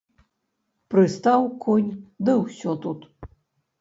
Прыстаў 0.93 1.41
конь, 1.67 1.91
ды 2.25 2.31
ўсё 2.43 2.71
тут. 2.87 2.99